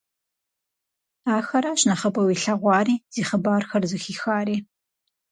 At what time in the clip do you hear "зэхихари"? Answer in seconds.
3.91-4.57